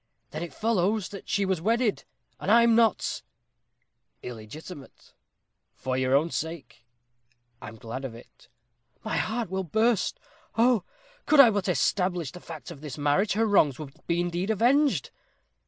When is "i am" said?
2.49-2.73, 7.61-7.75